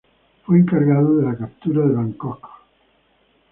Fue 0.47 0.57
encargado 0.57 1.17
de 1.17 1.25
la 1.27 1.37
captura 1.37 1.85
de 1.85 1.93
Bangkok. 1.93 2.47